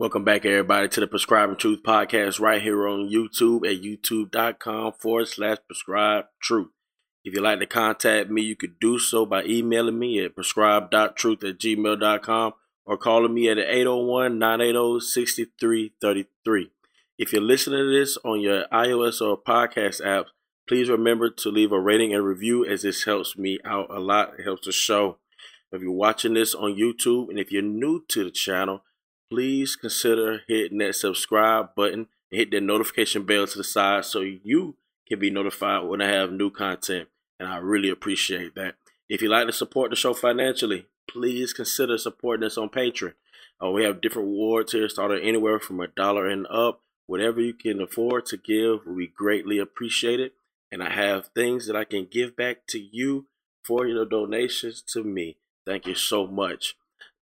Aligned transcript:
Welcome 0.00 0.24
back, 0.24 0.46
everybody, 0.46 0.88
to 0.88 1.00
the 1.00 1.06
Prescribing 1.06 1.56
Truth 1.56 1.82
podcast 1.82 2.40
right 2.40 2.62
here 2.62 2.88
on 2.88 3.10
YouTube 3.10 3.70
at 3.70 3.82
youtube.com 3.82 4.94
forward 4.94 5.28
slash 5.28 5.58
prescribe 5.66 6.24
truth. 6.40 6.70
If 7.22 7.34
you'd 7.34 7.42
like 7.42 7.58
to 7.58 7.66
contact 7.66 8.30
me, 8.30 8.40
you 8.40 8.56
could 8.56 8.80
do 8.80 8.98
so 8.98 9.26
by 9.26 9.44
emailing 9.44 9.98
me 9.98 10.24
at 10.24 10.34
prescribe.truth 10.34 11.44
at 11.44 11.58
gmail.com 11.58 12.52
or 12.86 12.96
calling 12.96 13.34
me 13.34 13.50
at 13.50 13.58
801 13.58 14.38
980 14.38 15.00
6333. 15.00 16.70
If 17.18 17.34
you're 17.34 17.42
listening 17.42 17.80
to 17.80 17.90
this 17.90 18.16
on 18.24 18.40
your 18.40 18.64
iOS 18.72 19.20
or 19.20 19.36
podcast 19.36 20.00
apps, 20.00 20.28
please 20.66 20.88
remember 20.88 21.28
to 21.28 21.50
leave 21.50 21.72
a 21.72 21.78
rating 21.78 22.14
and 22.14 22.24
review 22.24 22.64
as 22.64 22.80
this 22.80 23.04
helps 23.04 23.36
me 23.36 23.58
out 23.66 23.94
a 23.94 24.00
lot. 24.00 24.32
It 24.38 24.44
helps 24.44 24.64
the 24.64 24.72
show. 24.72 25.18
If 25.70 25.82
you're 25.82 25.92
watching 25.92 26.32
this 26.32 26.54
on 26.54 26.74
YouTube 26.76 27.28
and 27.28 27.38
if 27.38 27.52
you're 27.52 27.60
new 27.60 28.02
to 28.08 28.24
the 28.24 28.30
channel, 28.30 28.82
please 29.30 29.76
consider 29.76 30.42
hitting 30.48 30.78
that 30.78 30.96
subscribe 30.96 31.74
button 31.74 32.08
and 32.30 32.38
hit 32.38 32.50
that 32.50 32.62
notification 32.62 33.24
bell 33.24 33.46
to 33.46 33.58
the 33.58 33.64
side 33.64 34.04
so 34.04 34.20
you 34.20 34.76
can 35.08 35.18
be 35.18 35.30
notified 35.30 35.84
when 35.84 36.02
I 36.02 36.08
have 36.08 36.32
new 36.32 36.50
content. 36.50 37.08
And 37.38 37.48
I 37.48 37.58
really 37.58 37.88
appreciate 37.88 38.54
that. 38.56 38.74
If 39.08 39.22
you'd 39.22 39.30
like 39.30 39.46
to 39.46 39.52
support 39.52 39.90
the 39.90 39.96
show 39.96 40.14
financially, 40.14 40.86
please 41.08 41.52
consider 41.52 41.96
supporting 41.96 42.44
us 42.44 42.58
on 42.58 42.68
Patreon. 42.68 43.14
Uh, 43.62 43.70
we 43.70 43.84
have 43.84 44.00
different 44.00 44.28
rewards 44.28 44.72
here, 44.72 44.88
starting 44.88 45.26
anywhere 45.26 45.58
from 45.58 45.80
a 45.80 45.86
dollar 45.86 46.26
and 46.26 46.46
up. 46.48 46.82
Whatever 47.06 47.40
you 47.40 47.54
can 47.54 47.80
afford 47.80 48.26
to 48.26 48.36
give, 48.36 48.86
we 48.86 49.06
greatly 49.06 49.58
appreciate 49.58 50.20
it. 50.20 50.34
And 50.70 50.82
I 50.82 50.90
have 50.90 51.26
things 51.34 51.66
that 51.66 51.76
I 51.76 51.84
can 51.84 52.06
give 52.10 52.36
back 52.36 52.66
to 52.68 52.78
you 52.78 53.26
for 53.64 53.86
your 53.86 54.06
donations 54.06 54.82
to 54.92 55.02
me. 55.02 55.36
Thank 55.66 55.86
you 55.86 55.94
so 55.94 56.26
much 56.26 56.76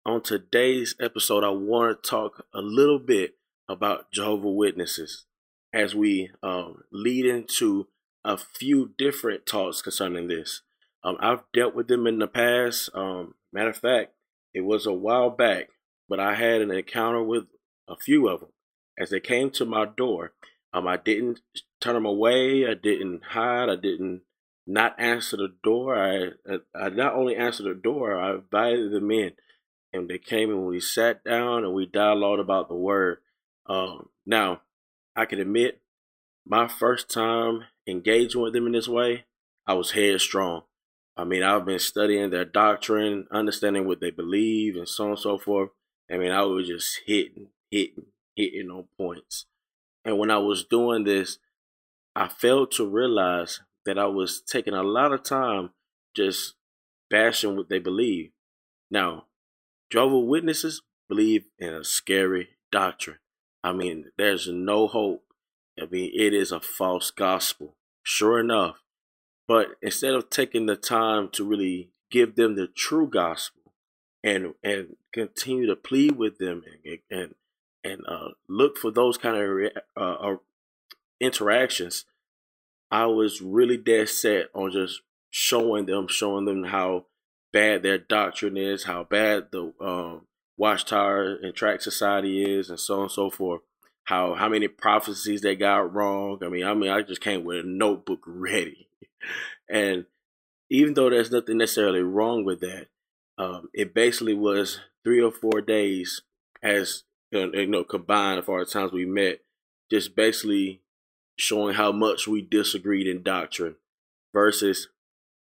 on 0.05 0.21
today's 0.21 0.95
episode, 0.99 1.43
I 1.43 1.49
want 1.49 2.03
to 2.03 2.09
talk 2.09 2.45
a 2.53 2.61
little 2.61 2.99
bit 2.99 3.35
about 3.69 4.11
Jehovah 4.11 4.49
Witnesses 4.49 5.25
as 5.73 5.93
we 5.95 6.31
um, 6.41 6.83
lead 6.91 7.25
into 7.25 7.87
a 8.25 8.37
few 8.37 8.93
different 8.97 9.45
talks 9.45 9.81
concerning 9.81 10.27
this. 10.27 10.61
Um, 11.03 11.17
I've 11.19 11.43
dealt 11.53 11.75
with 11.75 11.87
them 11.87 12.07
in 12.07 12.19
the 12.19 12.27
past. 12.27 12.89
Um, 12.93 13.35
matter 13.53 13.69
of 13.69 13.77
fact, 13.77 14.13
it 14.53 14.61
was 14.61 14.85
a 14.85 14.93
while 14.93 15.29
back, 15.29 15.69
but 16.09 16.19
I 16.19 16.35
had 16.35 16.61
an 16.61 16.71
encounter 16.71 17.23
with 17.23 17.45
a 17.87 17.95
few 17.95 18.27
of 18.27 18.41
them 18.41 18.49
as 18.99 19.09
they 19.11 19.19
came 19.19 19.49
to 19.51 19.65
my 19.65 19.85
door. 19.85 20.33
Um, 20.73 20.87
I 20.87 20.97
didn't 20.97 21.41
turn 21.79 21.95
them 21.95 22.05
away. 22.05 22.65
I 22.67 22.73
didn't 22.73 23.23
hide. 23.23 23.69
I 23.69 23.75
didn't 23.75 24.21
not 24.65 24.99
answer 24.99 25.37
the 25.37 25.53
door. 25.63 25.95
I, 25.95 26.29
I, 26.49 26.57
I 26.75 26.89
not 26.89 27.13
only 27.13 27.35
answered 27.35 27.65
the 27.65 27.73
door, 27.73 28.19
I 28.19 28.35
invited 28.35 28.91
them 28.91 29.11
in 29.11 29.33
and 29.93 30.09
they 30.09 30.17
came 30.17 30.49
and 30.49 30.65
we 30.65 30.79
sat 30.79 31.23
down 31.23 31.63
and 31.63 31.73
we 31.73 31.85
dialogued 31.85 32.39
about 32.39 32.67
the 32.67 32.75
word. 32.75 33.17
Um, 33.65 34.09
now, 34.25 34.61
I 35.15 35.25
can 35.25 35.39
admit, 35.39 35.81
my 36.45 36.67
first 36.67 37.09
time 37.09 37.65
engaging 37.87 38.41
with 38.41 38.53
them 38.53 38.65
in 38.65 38.71
this 38.71 38.87
way, 38.87 39.25
I 39.67 39.73
was 39.73 39.91
headstrong. 39.91 40.63
I 41.15 41.23
mean, 41.23 41.43
I've 41.43 41.65
been 41.65 41.79
studying 41.79 42.29
their 42.29 42.45
doctrine, 42.45 43.27
understanding 43.31 43.85
what 43.85 43.99
they 43.99 44.11
believe, 44.11 44.75
and 44.75 44.87
so 44.87 45.03
on 45.05 45.09
and 45.11 45.19
so 45.19 45.37
forth. 45.37 45.69
I 46.11 46.17
mean, 46.17 46.31
I 46.31 46.41
was 46.43 46.67
just 46.67 47.01
hitting, 47.05 47.47
hitting, 47.69 48.05
hitting 48.35 48.71
on 48.71 48.85
points. 48.97 49.45
And 50.03 50.17
when 50.17 50.31
I 50.31 50.37
was 50.37 50.63
doing 50.63 51.03
this, 51.03 51.37
I 52.15 52.27
failed 52.27 52.71
to 52.71 52.89
realize 52.89 53.61
that 53.85 53.97
I 53.97 54.07
was 54.07 54.41
taking 54.41 54.73
a 54.73 54.83
lot 54.83 55.13
of 55.13 55.23
time 55.23 55.71
just 56.15 56.55
bashing 57.09 57.55
what 57.55 57.69
they 57.69 57.79
believe. 57.79 58.31
Now, 58.89 59.25
Jehovah 59.91 60.19
Witnesses 60.19 60.81
believe 61.09 61.45
in 61.59 61.73
a 61.73 61.83
scary 61.83 62.51
doctrine. 62.71 63.17
I 63.61 63.73
mean, 63.73 64.05
there's 64.17 64.47
no 64.47 64.87
hope. 64.87 65.25
I 65.79 65.85
mean, 65.85 66.11
it 66.13 66.33
is 66.33 66.53
a 66.53 66.61
false 66.61 67.11
gospel, 67.11 67.75
sure 68.01 68.39
enough. 68.39 68.77
But 69.49 69.75
instead 69.81 70.13
of 70.13 70.29
taking 70.29 70.65
the 70.65 70.77
time 70.77 71.27
to 71.33 71.43
really 71.43 71.89
give 72.09 72.35
them 72.35 72.55
the 72.55 72.67
true 72.67 73.07
gospel 73.07 73.73
and 74.23 74.53
and 74.63 74.95
continue 75.13 75.67
to 75.67 75.75
plead 75.75 76.15
with 76.15 76.37
them 76.37 76.63
and 76.85 76.99
and 77.09 77.35
and 77.83 78.01
uh, 78.07 78.29
look 78.47 78.77
for 78.77 78.91
those 78.91 79.17
kind 79.17 79.35
of 79.35 79.83
uh, 79.97 79.99
uh, 79.99 80.35
interactions, 81.19 82.05
I 82.89 83.07
was 83.07 83.41
really 83.41 83.77
dead 83.77 84.07
set 84.07 84.45
on 84.53 84.71
just 84.71 85.01
showing 85.29 85.85
them, 85.85 86.07
showing 86.07 86.45
them 86.45 86.63
how 86.65 87.07
bad 87.51 87.83
their 87.83 87.97
doctrine 87.97 88.57
is, 88.57 88.83
how 88.83 89.03
bad 89.03 89.47
the 89.51 89.73
um, 89.79 90.27
Watchtower 90.57 91.35
and 91.41 91.55
Tract 91.55 91.83
Society 91.83 92.43
is, 92.43 92.69
and 92.69 92.79
so 92.79 92.95
on 92.95 93.01
and 93.03 93.11
so 93.11 93.29
forth. 93.29 93.61
How 94.05 94.33
how 94.33 94.49
many 94.49 94.67
prophecies 94.67 95.41
they 95.41 95.55
got 95.55 95.93
wrong. 95.93 96.39
I 96.43 96.49
mean, 96.49 96.65
I 96.65 96.73
mean, 96.73 96.89
I 96.89 97.01
just 97.01 97.21
came 97.21 97.43
with 97.43 97.65
a 97.65 97.67
notebook 97.67 98.21
ready, 98.25 98.87
and 99.69 100.05
even 100.69 100.93
though 100.93 101.09
there's 101.09 101.31
nothing 101.31 101.57
necessarily 101.57 102.01
wrong 102.01 102.43
with 102.43 102.61
that, 102.61 102.87
um, 103.37 103.69
it 103.73 103.93
basically 103.93 104.33
was 104.33 104.79
three 105.03 105.21
or 105.21 105.31
four 105.31 105.61
days 105.61 106.21
as 106.63 107.03
you 107.31 107.67
know 107.67 107.83
combined 107.83 108.43
for 108.43 108.63
the 108.63 108.69
times 108.69 108.91
we 108.91 109.05
met, 109.05 109.39
just 109.89 110.15
basically 110.15 110.81
showing 111.37 111.75
how 111.75 111.91
much 111.91 112.27
we 112.27 112.41
disagreed 112.41 113.07
in 113.07 113.23
doctrine 113.23 113.75
versus 114.33 114.89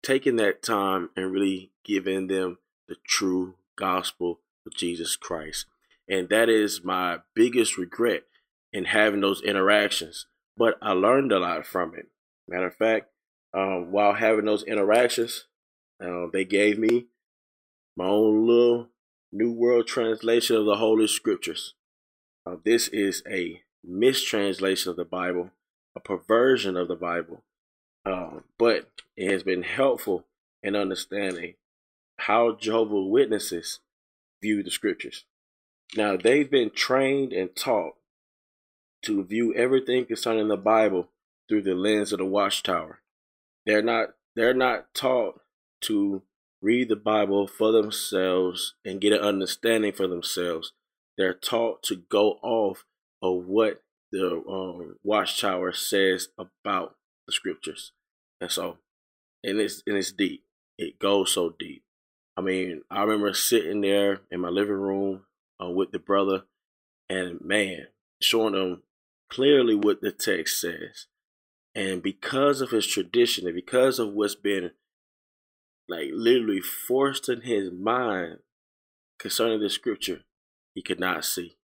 taking 0.07 0.38
that 0.38 0.63
time 0.63 1.09
and 1.18 1.34
really 1.34 1.69
giving 1.84 2.28
them 2.28 2.57
the 2.88 2.95
true 3.06 3.56
gospel 3.75 4.40
of 4.66 4.73
Jesus 4.73 5.18
Christ. 5.18 5.66
And 6.07 6.29
that 6.29 6.47
is 6.47 6.81
my 6.81 7.18
biggest 7.35 7.78
regret 7.78 8.23
in 8.72 8.85
having 8.85 9.19
those 9.19 9.41
interactions. 9.41 10.25
But 10.56 10.75
I 10.81 10.94
learned 10.94 11.34
a 11.34 11.40
lot 11.40 11.68
from 11.68 11.94
it. 11.94 12.07
Matter 12.47 12.68
of 12.68 12.75
fact, 12.75 13.07
um, 13.53 13.91
while 13.91 14.13
having 14.13 14.45
those 14.45 14.63
interactions, 14.63 15.45
uh, 16.01 16.28
they 16.31 16.45
gave 16.45 16.79
me 16.79 17.07
my 17.97 18.06
own 18.06 18.47
little 18.47 18.88
New 19.34 19.51
World 19.51 19.88
Translation 19.88 20.56
of 20.56 20.66
the 20.66 20.78
Holy 20.78 21.07
Scriptures. 21.07 21.74
Uh, 22.45 22.56
this 22.63 22.88
is 22.88 23.24
a 23.29 23.62
mistranslation 23.84 24.89
of 24.89 24.95
the 24.95 25.03
Bible, 25.03 25.51
a 25.97 26.00
perversion 26.00 26.78
of 26.78 26.88
the 26.88 26.95
Bible, 26.95 27.44
um, 28.07 28.44
but 28.57 28.90
it 29.16 29.31
has 29.31 29.44
been 29.44 29.63
helpful 29.63 30.25
in 30.63 30.75
understanding 30.75 31.56
how 32.18 32.56
Jehovah 32.56 33.01
Witnesses 33.01 33.79
view 34.41 34.63
the 34.63 34.72
scriptures. 34.72 35.25
Now, 35.95 36.18
they've 36.18 36.50
been 36.50 36.72
trained 36.72 37.34
and 37.34 37.56
taught 37.56 37.95
to 39.03 39.23
view 39.23 39.53
everything 39.53 40.06
concerning 40.06 40.47
the 40.47 40.57
Bible 40.57 41.09
through 41.47 41.62
the 41.62 41.75
lens 41.75 42.12
of 42.12 42.19
the 42.19 42.25
watchtower. 42.25 43.00
They're 43.66 43.81
not 43.81 44.16
they're 44.35 44.53
not 44.53 44.94
taught 44.94 45.41
to 45.81 46.22
read 46.62 46.89
the 46.89 46.95
Bible 46.95 47.47
for 47.47 47.72
themselves 47.72 48.75
and 48.85 49.01
get 49.01 49.13
an 49.13 49.19
understanding 49.19 49.94
for 49.94 50.07
themselves. 50.07 50.74
They're 51.18 51.34
taught 51.34 51.84
to 51.84 51.95
go 51.95 52.39
off 52.44 52.84
of 53.22 53.45
what 53.45 53.81
the 54.12 54.44
um, 54.47 54.97
watchtower 55.03 55.74
says 55.74 56.29
about 56.38 56.95
the 57.25 57.34
scriptures. 57.34 57.91
And 58.40 58.52
so, 58.52 58.78
and 59.44 59.59
it's 59.59 59.84
and 59.88 59.98
it's 59.98 60.12
deep. 60.12 60.44
It 60.78 61.00
goes 61.00 61.34
so 61.34 61.56
deep. 61.58 61.84
I 62.36 62.42
mean, 62.42 62.84
I 62.92 63.02
remember 63.02 63.34
sitting 63.34 63.81
there 63.81 64.22
in 64.30 64.42
my 64.42 64.50
living 64.50 64.75
room 64.75 65.24
uh, 65.62 65.70
with 65.70 65.92
the 65.92 66.00
brother, 66.00 66.44
and 67.09 67.42
man, 67.42 67.88
showing 68.22 68.53
him 68.53 68.84
clearly 69.30 69.75
what 69.75 70.02
the 70.02 70.12
text 70.12 70.62
says. 70.62 71.08
And 71.74 72.02
because 72.02 72.62
of 72.62 72.72
his 72.72 72.88
tradition 72.88 73.46
and 73.46 73.56
because 73.56 74.00
of 74.00 74.14
what's 74.14 74.36
been 74.36 74.72
like 75.88 76.09
literally 76.12 76.62
forced 76.62 77.30
in 77.30 77.42
his 77.42 77.72
mind 77.72 78.40
concerning 79.19 79.59
the 79.59 79.69
scripture, 79.69 80.22
he 80.74 80.81
could 80.81 81.00
not 81.00 81.25
see, 81.25 81.58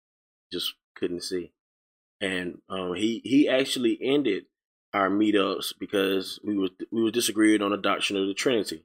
just 0.51 0.73
couldn't 0.95 1.23
see. 1.23 1.51
And 2.21 2.59
um, 2.69 2.95
he 2.95 3.21
he 3.23 3.49
actually 3.49 3.99
ended 4.01 4.45
our 4.93 5.09
meetups 5.09 5.73
because 5.79 6.39
we 6.43 6.57
were 6.57 6.69
we 6.91 7.03
were 7.03 7.11
disagreeing 7.11 7.61
on 7.61 7.71
the 7.71 7.77
doctrine 7.77 8.19
of 8.19 8.27
the 8.27 8.33
Trinity. 8.33 8.83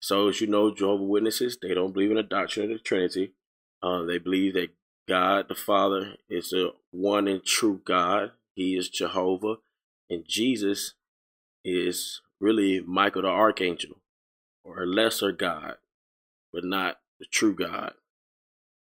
So 0.00 0.28
as 0.28 0.40
you 0.40 0.46
know, 0.46 0.74
Jehovah 0.74 1.04
Witnesses 1.04 1.58
they 1.60 1.74
don't 1.74 1.92
believe 1.92 2.10
in 2.10 2.16
the 2.16 2.22
doctrine 2.22 2.70
of 2.70 2.78
the 2.78 2.82
Trinity. 2.82 3.32
Uh, 3.82 4.02
they 4.02 4.18
believe 4.18 4.54
that 4.54 4.70
God 5.08 5.46
the 5.48 5.54
Father 5.54 6.16
is 6.28 6.52
a 6.52 6.70
one 6.90 7.26
and 7.26 7.44
true 7.44 7.80
God. 7.84 8.32
He 8.54 8.76
is 8.76 8.90
Jehovah, 8.90 9.56
and 10.10 10.24
Jesus 10.28 10.94
is 11.64 12.20
really 12.40 12.80
Michael 12.80 13.22
the 13.22 13.28
Archangel, 13.28 13.96
or 14.64 14.82
a 14.82 14.86
lesser 14.86 15.32
God, 15.32 15.76
but 16.52 16.64
not 16.64 16.98
the 17.18 17.26
true 17.26 17.54
God. 17.54 17.94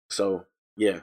So 0.10 0.46
yeah, 0.78 1.02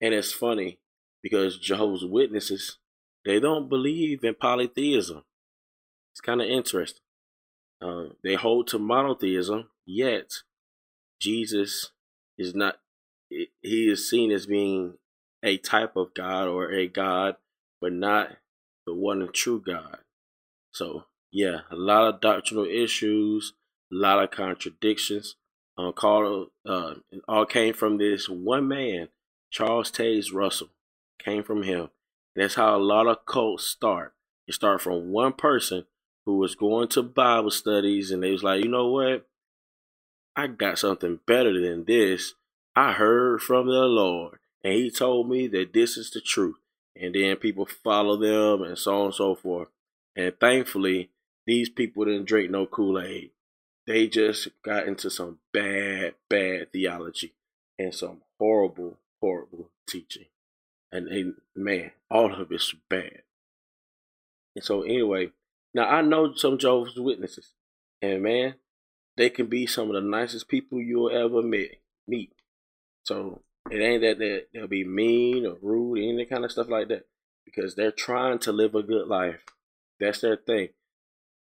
and 0.00 0.14
it's 0.14 0.32
funny 0.32 0.78
because 1.22 1.58
Jehovah's 1.58 2.04
Witnesses 2.04 2.78
they 3.24 3.40
don't 3.40 3.68
believe 3.68 4.24
in 4.24 4.34
polytheism. 4.34 5.24
It's 6.12 6.20
kind 6.20 6.40
of 6.40 6.48
interesting. 6.48 7.02
Uh, 7.80 8.06
they 8.22 8.34
hold 8.34 8.66
to 8.68 8.78
monotheism, 8.78 9.68
yet 9.86 10.32
Jesus 11.20 11.90
is 12.36 12.54
not. 12.54 12.78
He 13.28 13.90
is 13.90 14.08
seen 14.08 14.30
as 14.30 14.46
being 14.46 14.94
a 15.42 15.58
type 15.58 15.96
of 15.96 16.14
God 16.14 16.48
or 16.48 16.72
a 16.72 16.88
God, 16.88 17.36
but 17.80 17.92
not 17.92 18.36
the 18.86 18.94
one 18.94 19.20
and 19.22 19.32
true 19.34 19.62
God. 19.64 19.98
So 20.72 21.04
yeah, 21.30 21.60
a 21.70 21.76
lot 21.76 22.08
of 22.08 22.20
doctrinal 22.20 22.64
issues, 22.64 23.52
a 23.92 23.96
lot 23.96 24.22
of 24.22 24.30
contradictions. 24.30 25.36
Uh, 25.76 25.92
called, 25.92 26.48
uh, 26.66 26.94
it 27.12 27.22
all 27.28 27.46
came 27.46 27.72
from 27.72 27.98
this 27.98 28.28
one 28.28 28.66
man, 28.66 29.08
Charles 29.50 29.92
Taze 29.92 30.34
Russell. 30.34 30.70
Came 31.20 31.44
from 31.44 31.62
him. 31.62 31.90
That's 32.38 32.54
how 32.54 32.76
a 32.76 32.78
lot 32.78 33.08
of 33.08 33.26
cults 33.26 33.64
start. 33.64 34.14
It 34.46 34.54
start 34.54 34.80
from 34.80 35.10
one 35.10 35.32
person 35.32 35.86
who 36.24 36.36
was 36.36 36.54
going 36.54 36.86
to 36.88 37.02
Bible 37.02 37.50
studies 37.50 38.12
and 38.12 38.22
they 38.22 38.30
was 38.30 38.44
like, 38.44 38.62
you 38.62 38.70
know 38.70 38.86
what? 38.86 39.26
I 40.36 40.46
got 40.46 40.78
something 40.78 41.18
better 41.26 41.60
than 41.60 41.84
this. 41.84 42.34
I 42.76 42.92
heard 42.92 43.42
from 43.42 43.66
the 43.66 43.86
Lord 43.86 44.38
and 44.62 44.72
he 44.72 44.88
told 44.88 45.28
me 45.28 45.48
that 45.48 45.72
this 45.72 45.96
is 45.96 46.12
the 46.12 46.20
truth. 46.20 46.54
And 46.94 47.12
then 47.12 47.36
people 47.36 47.66
follow 47.66 48.16
them 48.16 48.62
and 48.62 48.78
so 48.78 49.00
on 49.00 49.06
and 49.06 49.14
so 49.14 49.34
forth. 49.34 49.68
And 50.14 50.32
thankfully, 50.38 51.10
these 51.44 51.68
people 51.68 52.04
didn't 52.04 52.26
drink 52.26 52.52
no 52.52 52.66
Kool 52.66 53.00
Aid. 53.00 53.30
They 53.84 54.06
just 54.06 54.48
got 54.62 54.86
into 54.86 55.10
some 55.10 55.38
bad, 55.52 56.14
bad 56.28 56.72
theology 56.72 57.34
and 57.78 57.92
some 57.92 58.22
horrible, 58.38 58.98
horrible 59.20 59.70
teaching. 59.88 60.26
And, 60.90 61.08
and 61.08 61.34
man, 61.54 61.90
all 62.10 62.32
of 62.34 62.50
it's 62.50 62.74
bad. 62.88 63.22
And 64.54 64.64
so, 64.64 64.82
anyway, 64.82 65.30
now 65.74 65.86
I 65.88 66.02
know 66.02 66.34
some 66.34 66.58
Jehovah's 66.58 66.98
Witnesses, 66.98 67.52
and 68.00 68.22
man, 68.22 68.54
they 69.16 69.30
can 69.30 69.46
be 69.46 69.66
some 69.66 69.88
of 69.88 69.94
the 69.94 70.00
nicest 70.00 70.48
people 70.48 70.80
you'll 70.80 71.10
ever 71.10 71.42
meet. 71.42 71.80
Meet. 72.06 72.32
So 73.04 73.42
it 73.70 73.80
ain't 73.80 74.02
that 74.02 74.18
they, 74.18 74.42
they'll 74.52 74.66
be 74.66 74.84
mean 74.84 75.44
or 75.44 75.56
rude, 75.60 75.98
any 75.98 76.24
kind 76.24 76.44
of 76.44 76.52
stuff 76.52 76.68
like 76.68 76.88
that, 76.88 77.06
because 77.44 77.74
they're 77.74 77.92
trying 77.92 78.38
to 78.40 78.52
live 78.52 78.74
a 78.74 78.82
good 78.82 79.08
life. 79.08 79.40
That's 80.00 80.20
their 80.20 80.36
thing. 80.36 80.70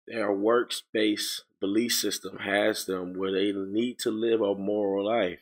Their 0.07 0.31
works-based 0.31 1.43
belief 1.59 1.93
system 1.93 2.39
has 2.39 2.85
them 2.85 3.13
where 3.13 3.31
they 3.31 3.51
need 3.51 3.99
to 3.99 4.11
live 4.11 4.41
a 4.41 4.53
moral 4.53 5.05
life. 5.05 5.39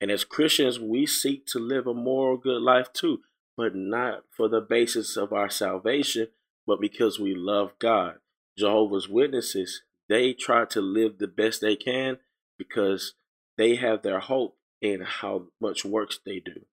And 0.00 0.10
as 0.10 0.24
Christians, 0.24 0.80
we 0.80 1.06
seek 1.06 1.46
to 1.46 1.58
live 1.58 1.86
a 1.86 1.94
moral 1.94 2.36
good 2.36 2.62
life 2.62 2.92
too, 2.92 3.20
but 3.56 3.74
not 3.74 4.24
for 4.30 4.48
the 4.48 4.60
basis 4.60 5.16
of 5.16 5.32
our 5.32 5.50
salvation, 5.50 6.28
but 6.66 6.80
because 6.80 7.18
we 7.18 7.34
love 7.34 7.72
God. 7.78 8.16
Jehovah's 8.56 9.08
Witnesses, 9.08 9.82
they 10.08 10.32
try 10.32 10.64
to 10.66 10.80
live 10.80 11.18
the 11.18 11.28
best 11.28 11.60
they 11.60 11.76
can 11.76 12.18
because 12.58 13.14
they 13.56 13.76
have 13.76 14.02
their 14.02 14.20
hope 14.20 14.56
in 14.80 15.02
how 15.02 15.48
much 15.60 15.84
works 15.84 16.18
they 16.24 16.40
do. 16.40 16.64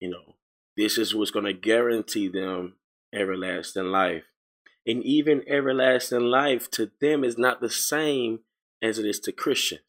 You 0.00 0.10
know, 0.10 0.34
this 0.76 0.98
is 0.98 1.14
what's 1.14 1.30
going 1.30 1.44
to 1.44 1.52
guarantee 1.52 2.28
them 2.28 2.74
everlasting 3.14 3.86
life. 3.86 4.24
And 4.86 5.02
even 5.02 5.42
everlasting 5.48 6.20
life 6.20 6.70
to 6.72 6.90
them 7.00 7.24
is 7.24 7.38
not 7.38 7.60
the 7.60 7.70
same 7.70 8.40
as 8.82 8.98
it 8.98 9.06
is 9.06 9.18
to 9.20 9.32
Christians. 9.32 9.82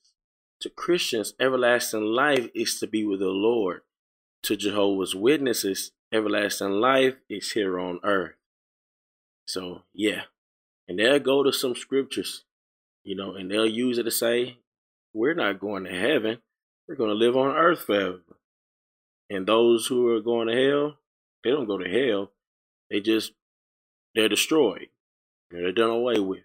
To 0.62 0.70
Christians, 0.70 1.34
everlasting 1.40 2.04
life 2.04 2.50
is 2.56 2.80
to 2.80 2.88
be 2.88 3.06
with 3.06 3.20
the 3.20 3.28
Lord. 3.28 3.82
To 4.44 4.56
Jehovah's 4.56 5.14
Witnesses, 5.14 5.92
everlasting 6.12 6.72
life 6.72 7.16
is 7.30 7.52
here 7.52 7.80
on 7.80 8.00
earth. 8.04 8.36
So, 9.46 9.84
yeah. 9.94 10.24
And 10.88 10.98
they'll 10.98 11.20
go 11.20 11.44
to 11.44 11.54
some 11.54 11.76
scriptures, 11.76 12.44
you 13.04 13.16
know, 13.16 13.36
and 13.36 13.52
they'll 13.52 13.68
use 13.68 13.98
it 13.98 14.04
to 14.04 14.12
say, 14.12 14.58
we're 15.14 15.34
not 15.34 15.60
going 15.60 15.84
to 15.84 15.92
heaven. 15.92 16.40
We're 16.88 16.96
going 16.96 17.10
to 17.10 17.16
live 17.16 17.36
on 17.36 17.56
earth 17.56 17.84
forever. 17.84 18.22
And 19.30 19.46
those 19.46 19.88
who 19.88 20.08
are 20.10 20.22
going 20.22 20.48
to 20.48 20.56
hell, 20.56 20.98
they 21.44 21.52
don't 21.52 21.68
go 21.68 21.78
to 21.78 21.90
hell. 21.90 22.32
They 22.90 23.02
just, 23.02 23.34
they're 24.16 24.30
destroyed. 24.30 24.88
They're 25.52 25.72
done 25.72 25.90
away 25.90 26.20
with. 26.20 26.44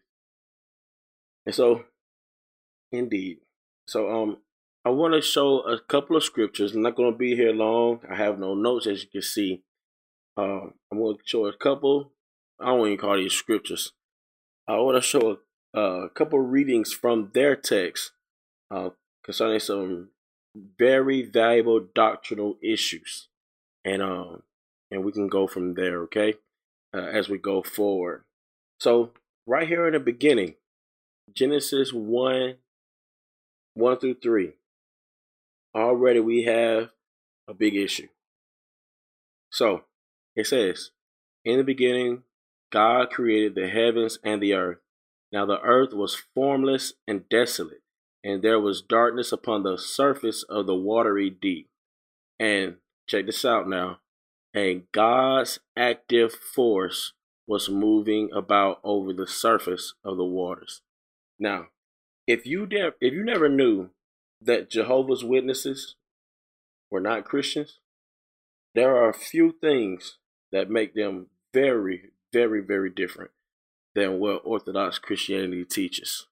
And 1.46 1.54
so, 1.54 1.84
indeed. 2.90 3.38
So, 3.86 4.10
um, 4.10 4.38
I 4.84 4.90
want 4.90 5.14
to 5.14 5.22
show 5.22 5.60
a 5.60 5.78
couple 5.78 6.16
of 6.16 6.24
scriptures. 6.24 6.74
I'm 6.74 6.82
not 6.82 6.96
going 6.96 7.12
to 7.12 7.18
be 7.18 7.36
here 7.36 7.52
long. 7.52 8.00
I 8.10 8.16
have 8.16 8.38
no 8.38 8.54
notes, 8.54 8.86
as 8.86 9.02
you 9.02 9.08
can 9.08 9.22
see. 9.22 9.62
Um, 10.36 10.74
I'm 10.90 10.98
going 10.98 11.16
to 11.16 11.22
show 11.24 11.46
a 11.46 11.56
couple. 11.56 12.12
I 12.60 12.66
don't 12.66 12.86
even 12.86 12.98
call 12.98 13.16
these 13.16 13.32
scriptures. 13.32 13.92
I 14.66 14.76
want 14.78 14.96
to 14.96 15.02
show 15.02 15.38
a, 15.74 15.80
a 15.80 16.08
couple 16.10 16.40
readings 16.40 16.92
from 16.92 17.30
their 17.32 17.54
text 17.54 18.12
uh, 18.70 18.90
concerning 19.24 19.60
some 19.60 20.08
very 20.78 21.22
valuable 21.22 21.80
doctrinal 21.94 22.56
issues, 22.62 23.28
and 23.84 24.02
um, 24.02 24.42
and 24.90 25.04
we 25.04 25.12
can 25.12 25.28
go 25.28 25.46
from 25.46 25.74
there. 25.74 26.02
Okay, 26.02 26.34
uh, 26.94 26.98
as 26.98 27.28
we 27.28 27.38
go 27.38 27.62
forward. 27.62 28.24
So 28.80 29.12
right 29.46 29.68
here 29.68 29.86
in 29.86 29.92
the 29.92 30.00
beginning, 30.00 30.54
Genesis 31.34 31.92
one, 31.92 32.56
one 33.74 33.98
through 33.98 34.16
three. 34.22 34.54
Already 35.74 36.20
we 36.20 36.44
have 36.44 36.90
a 37.48 37.54
big 37.54 37.74
issue. 37.74 38.08
So 39.50 39.84
it 40.36 40.46
says, 40.46 40.90
in 41.44 41.58
the 41.58 41.64
beginning, 41.64 42.22
God 42.70 43.10
created 43.10 43.54
the 43.54 43.68
heavens 43.68 44.18
and 44.24 44.42
the 44.42 44.54
earth. 44.54 44.78
Now 45.32 45.46
the 45.46 45.60
earth 45.60 45.92
was 45.92 46.22
formless 46.34 46.94
and 47.06 47.28
desolate 47.28 47.82
and 48.24 48.42
there 48.42 48.60
was 48.60 48.82
darkness 48.82 49.32
upon 49.32 49.62
the 49.62 49.76
surface 49.76 50.44
of 50.44 50.66
the 50.66 50.74
watery 50.74 51.30
deep. 51.30 51.68
And 52.38 52.76
check 53.08 53.26
this 53.26 53.44
out 53.44 53.68
now. 53.68 53.98
And 54.54 54.84
God's 54.92 55.58
active 55.76 56.32
force 56.32 57.12
was 57.46 57.68
moving 57.68 58.30
about 58.32 58.80
over 58.84 59.12
the 59.12 59.26
surface 59.26 59.94
of 60.04 60.16
the 60.16 60.24
waters. 60.24 60.82
Now, 61.38 61.68
if 62.26 62.46
you 62.46 62.66
de- 62.66 62.94
if 63.00 63.12
you 63.12 63.24
never 63.24 63.48
knew 63.48 63.90
that 64.40 64.70
Jehovah's 64.70 65.24
Witnesses 65.24 65.96
were 66.90 67.00
not 67.00 67.24
Christians, 67.24 67.78
there 68.74 68.96
are 68.96 69.08
a 69.08 69.14
few 69.14 69.54
things 69.60 70.18
that 70.50 70.70
make 70.70 70.94
them 70.94 71.26
very, 71.52 72.10
very, 72.32 72.60
very 72.60 72.90
different 72.90 73.30
than 73.94 74.18
what 74.18 74.42
Orthodox 74.44 74.98
Christianity 74.98 75.64
teaches. 75.64 76.26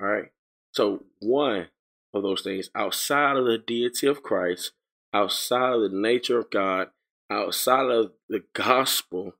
All 0.00 0.06
right. 0.06 0.30
So, 0.72 1.04
one 1.20 1.68
of 2.14 2.22
those 2.22 2.42
things 2.42 2.70
outside 2.74 3.36
of 3.36 3.46
the 3.46 3.58
deity 3.58 4.06
of 4.06 4.22
Christ, 4.22 4.72
outside 5.12 5.74
of 5.74 5.82
the 5.82 5.96
nature 5.96 6.38
of 6.38 6.50
God, 6.50 6.88
outside 7.30 7.90
of 7.90 8.12
the 8.28 8.44
gospel, 8.52 9.34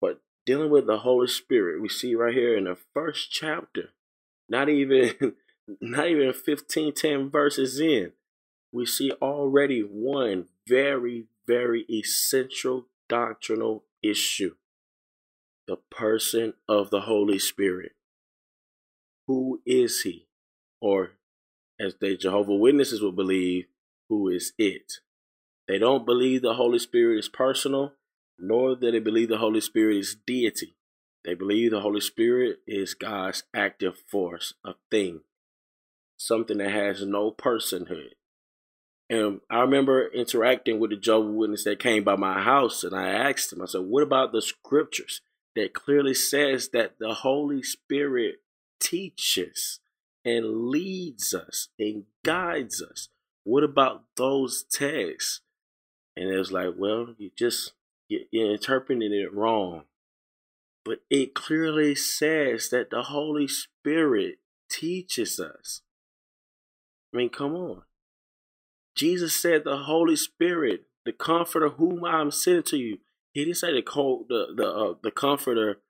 but 0.00 0.20
dealing 0.46 0.70
with 0.70 0.86
the 0.86 0.98
Holy 0.98 1.28
Spirit, 1.28 1.82
we 1.82 1.88
see 1.88 2.14
right 2.14 2.34
here 2.34 2.56
in 2.56 2.64
the 2.64 2.76
first 2.94 3.30
chapter, 3.30 3.90
not 4.50 4.68
even 4.68 5.34
not 5.80 6.08
even 6.08 6.34
15, 6.34 6.92
10 6.92 7.30
verses 7.30 7.80
in, 7.80 8.12
we 8.72 8.84
see 8.84 9.12
already 9.22 9.80
one 9.80 10.46
very, 10.68 11.26
very 11.46 11.86
essential 11.88 12.86
doctrinal 13.08 13.84
issue 14.02 14.54
the 15.66 15.76
person 15.90 16.52
of 16.68 16.90
the 16.90 17.02
Holy 17.02 17.38
Spirit. 17.38 17.92
Who 19.28 19.60
is 19.64 20.02
he? 20.02 20.26
or 20.80 21.12
as 21.78 21.94
the 22.00 22.16
Jehovah 22.16 22.54
Witnesses 22.54 23.02
would 23.02 23.16
believe, 23.16 23.66
who 24.08 24.28
is 24.28 24.52
it. 24.58 24.94
They 25.68 25.78
don't 25.78 26.06
believe 26.06 26.42
the 26.42 26.54
Holy 26.54 26.78
Spirit 26.78 27.18
is 27.18 27.28
personal, 27.28 27.92
nor 28.38 28.74
do 28.74 28.90
they 28.90 28.98
believe 28.98 29.28
the 29.28 29.38
Holy 29.38 29.60
Spirit 29.60 29.98
is 29.98 30.16
deity. 30.26 30.74
They 31.24 31.34
believe 31.34 31.70
the 31.70 31.80
Holy 31.80 32.00
Spirit 32.00 32.60
is 32.66 32.94
God's 32.94 33.44
active 33.54 33.98
force, 34.06 34.54
a 34.64 34.74
thing, 34.90 35.20
something 36.16 36.58
that 36.58 36.70
has 36.70 37.04
no 37.04 37.30
personhood. 37.30 38.12
And 39.08 39.40
I 39.50 39.60
remember 39.60 40.06
interacting 40.08 40.78
with 40.78 40.92
a 40.92 40.96
Jehovah 40.96 41.30
Witness 41.30 41.64
that 41.64 41.80
came 41.80 42.04
by 42.04 42.16
my 42.16 42.42
house, 42.42 42.84
and 42.84 42.94
I 42.94 43.08
asked 43.08 43.52
him, 43.52 43.60
I 43.60 43.66
said, 43.66 43.82
What 43.82 44.02
about 44.02 44.32
the 44.32 44.40
scriptures 44.40 45.20
that 45.56 45.74
clearly 45.74 46.14
says 46.14 46.70
that 46.70 46.98
the 46.98 47.14
Holy 47.14 47.62
Spirit 47.62 48.36
teaches 48.80 49.80
and 50.24 50.68
leads 50.68 51.34
us 51.34 51.68
and 51.78 52.04
guides 52.24 52.82
us. 52.82 53.08
What 53.44 53.64
about 53.64 54.04
those 54.16 54.64
texts? 54.70 55.40
And 56.16 56.28
it 56.28 56.36
was 56.36 56.52
like, 56.52 56.74
well, 56.76 57.14
you 57.18 57.30
just 57.36 57.72
you're 58.08 58.52
interpreting 58.52 59.12
it 59.12 59.32
wrong. 59.32 59.84
But 60.84 61.00
it 61.10 61.34
clearly 61.34 61.94
says 61.94 62.70
that 62.70 62.90
the 62.90 63.04
Holy 63.04 63.46
Spirit 63.46 64.38
teaches 64.70 65.38
us. 65.38 65.82
I 67.12 67.18
mean, 67.18 67.28
come 67.28 67.54
on. 67.54 67.82
Jesus 68.94 69.34
said 69.34 69.64
the 69.64 69.78
Holy 69.78 70.16
Spirit, 70.16 70.84
the 71.04 71.12
Comforter, 71.12 71.70
whom 71.70 72.04
I'm 72.04 72.30
sending 72.30 72.62
to 72.64 72.76
you. 72.76 72.98
He 73.32 73.44
didn't 73.44 73.58
say 73.58 73.72
the 73.72 73.82
the 73.82 74.54
the 74.56 74.68
uh, 74.68 74.94
the 75.02 75.10
Comforter, 75.10 75.80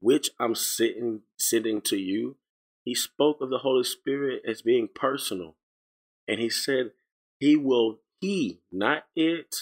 which 0.00 0.30
I'm 0.38 0.54
sitting 0.54 1.22
sending 1.36 1.80
to 1.82 1.96
you. 1.96 2.36
He 2.84 2.94
spoke 2.94 3.40
of 3.40 3.50
the 3.50 3.58
Holy 3.58 3.84
Spirit 3.84 4.42
as 4.46 4.62
being 4.62 4.88
personal. 4.94 5.56
And 6.28 6.40
he 6.40 6.50
said, 6.50 6.92
He 7.38 7.56
will, 7.56 8.00
He, 8.20 8.60
not 8.70 9.04
it, 9.16 9.56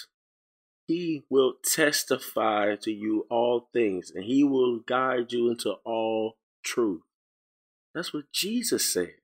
he 0.86 1.24
will 1.30 1.54
testify 1.64 2.76
to 2.76 2.92
you 2.92 3.26
all 3.30 3.68
things, 3.72 4.10
and 4.14 4.24
he 4.24 4.44
will 4.44 4.80
guide 4.80 5.32
you 5.32 5.50
into 5.50 5.72
all 5.84 6.36
truth. 6.64 7.02
That's 7.94 8.12
what 8.12 8.32
Jesus 8.32 8.92
said. 8.92 9.14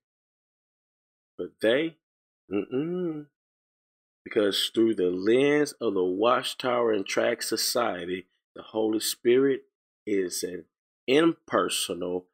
But 1.37 1.53
they, 1.61 1.97
mm-mm. 2.53 3.27
Because 4.25 4.71
through 4.75 4.95
the 4.95 5.11
lens 5.11 5.73
of 5.81 5.95
the 5.95 6.05
Watchtower 6.05 6.93
and 6.93 7.07
Tract 7.07 7.45
Society, 7.45 8.27
the 8.55 8.63
Holy 8.63 9.01
Spirit 9.01 9.63
is 10.07 10.43
an 10.43 10.65
impersonal, 11.07 12.27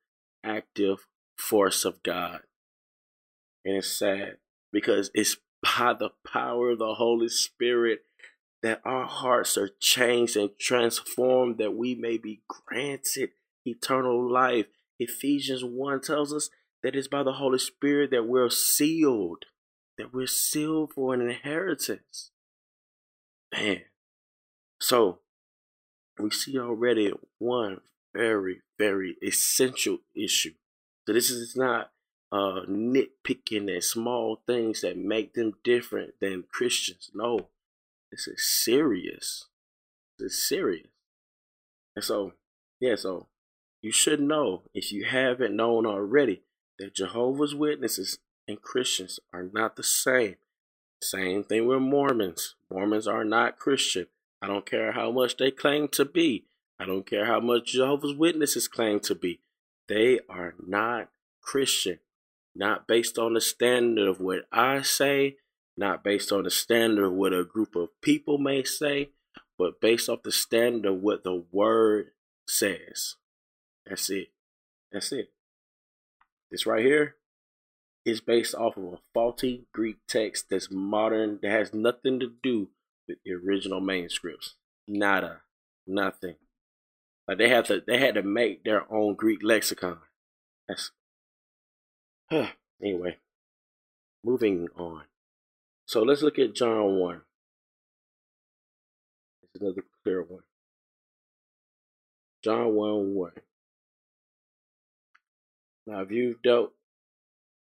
active 0.42 1.06
force 1.36 1.84
of 1.84 2.02
God. 2.02 2.40
And 3.64 3.76
it's 3.76 3.98
sad 3.98 4.38
because 4.72 5.10
it's 5.14 5.36
by 5.62 5.94
the 5.98 6.10
power 6.26 6.70
of 6.70 6.78
the 6.78 6.94
Holy 6.94 7.28
Spirit 7.28 8.00
that 8.64 8.80
our 8.82 9.04
hearts 9.04 9.58
are 9.58 9.68
changed 9.78 10.38
and 10.38 10.48
transformed 10.58 11.58
that 11.58 11.76
we 11.76 11.94
may 11.94 12.16
be 12.16 12.40
granted 12.48 13.28
eternal 13.66 14.26
life. 14.32 14.64
Ephesians 14.98 15.62
1 15.62 16.00
tells 16.00 16.32
us 16.32 16.48
that 16.82 16.96
it's 16.96 17.06
by 17.06 17.22
the 17.22 17.34
Holy 17.34 17.58
Spirit 17.58 18.10
that 18.10 18.26
we're 18.26 18.48
sealed, 18.48 19.44
that 19.98 20.14
we're 20.14 20.26
sealed 20.26 20.94
for 20.94 21.12
an 21.12 21.20
inheritance. 21.20 22.30
Man. 23.52 23.82
So 24.80 25.18
we 26.18 26.30
see 26.30 26.58
already 26.58 27.12
one 27.36 27.82
very, 28.14 28.62
very 28.78 29.16
essential 29.22 29.98
issue. 30.16 30.54
So 31.06 31.12
this 31.12 31.28
is 31.28 31.54
not 31.54 31.90
uh, 32.32 32.62
nitpicking 32.66 33.76
at 33.76 33.84
small 33.84 34.40
things 34.46 34.80
that 34.80 34.96
make 34.96 35.34
them 35.34 35.52
different 35.62 36.14
than 36.18 36.44
Christians. 36.50 37.10
No, 37.12 37.48
this 38.14 38.28
is 38.28 38.44
serious. 38.46 39.46
This 40.20 40.34
is 40.34 40.48
serious. 40.48 40.86
And 41.96 42.04
so, 42.04 42.34
yeah, 42.78 42.94
so 42.94 43.26
you 43.82 43.90
should 43.90 44.20
know, 44.20 44.62
if 44.72 44.92
you 44.92 45.04
haven't 45.04 45.56
known 45.56 45.84
already, 45.84 46.42
that 46.78 46.94
Jehovah's 46.94 47.56
Witnesses 47.56 48.18
and 48.46 48.62
Christians 48.62 49.18
are 49.32 49.50
not 49.52 49.74
the 49.74 49.82
same. 49.82 50.36
Same 51.02 51.42
thing 51.42 51.66
with 51.66 51.80
Mormons. 51.80 52.54
Mormons 52.70 53.08
are 53.08 53.24
not 53.24 53.58
Christian. 53.58 54.06
I 54.40 54.46
don't 54.46 54.64
care 54.64 54.92
how 54.92 55.10
much 55.10 55.36
they 55.36 55.50
claim 55.50 55.88
to 55.88 56.04
be. 56.04 56.44
I 56.78 56.86
don't 56.86 57.06
care 57.06 57.26
how 57.26 57.40
much 57.40 57.72
Jehovah's 57.72 58.14
Witnesses 58.14 58.68
claim 58.68 59.00
to 59.00 59.16
be. 59.16 59.40
They 59.88 60.20
are 60.28 60.54
not 60.64 61.08
Christian. 61.40 61.98
Not 62.54 62.86
based 62.86 63.18
on 63.18 63.34
the 63.34 63.40
standard 63.40 64.06
of 64.06 64.20
what 64.20 64.46
I 64.52 64.82
say, 64.82 65.38
not 65.76 66.04
based 66.04 66.32
on 66.32 66.44
the 66.44 66.50
standard 66.50 67.04
of 67.04 67.12
what 67.12 67.32
a 67.32 67.44
group 67.44 67.74
of 67.74 67.88
people 68.00 68.38
may 68.38 68.62
say, 68.62 69.10
but 69.58 69.80
based 69.80 70.08
off 70.08 70.22
the 70.22 70.32
standard 70.32 70.86
of 70.88 71.00
what 71.00 71.24
the 71.24 71.44
word 71.50 72.10
says. 72.46 73.16
That's 73.86 74.08
it. 74.10 74.28
That's 74.92 75.12
it. 75.12 75.32
This 76.50 76.66
right 76.66 76.84
here 76.84 77.16
is 78.04 78.20
based 78.20 78.54
off 78.54 78.76
of 78.76 78.84
a 78.84 78.98
faulty 79.12 79.66
Greek 79.72 79.96
text 80.08 80.46
that's 80.50 80.70
modern, 80.70 81.38
that 81.42 81.50
has 81.50 81.74
nothing 81.74 82.20
to 82.20 82.32
do 82.42 82.68
with 83.08 83.18
the 83.24 83.32
original 83.32 83.80
manuscripts. 83.80 84.54
Nada. 84.86 85.40
Nothing. 85.86 86.36
Like 87.26 87.38
they 87.38 87.48
have 87.48 87.66
to 87.66 87.82
they 87.86 87.98
had 87.98 88.14
to 88.14 88.22
make 88.22 88.64
their 88.64 88.90
own 88.92 89.14
Greek 89.14 89.42
lexicon. 89.42 89.98
That's 90.68 90.90
huh. 92.30 92.48
anyway. 92.82 93.16
Moving 94.22 94.68
on. 94.76 95.02
So 95.86 96.02
let's 96.02 96.22
look 96.22 96.38
at 96.38 96.54
John 96.54 96.96
1. 96.96 97.20
It's 99.42 99.62
another 99.62 99.84
clear 100.02 100.22
one. 100.22 100.42
John 102.42 102.74
1 102.74 103.14
1. 103.14 103.30
Now, 105.86 106.00
if 106.00 106.10
you've 106.10 106.42
dealt 106.42 106.72